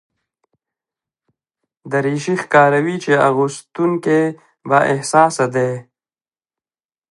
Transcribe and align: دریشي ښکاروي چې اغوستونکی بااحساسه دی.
دریشي 1.91 2.35
ښکاروي 2.41 2.95
چې 3.03 3.11
اغوستونکی 3.29 4.21
بااحساسه 4.69 5.45
دی. 5.55 5.71